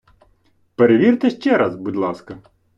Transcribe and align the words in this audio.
Перевірте 0.75 1.29
ще 1.29 1.57
раз, 1.57 1.75
будь 1.75 1.95
ласка! 1.95 2.37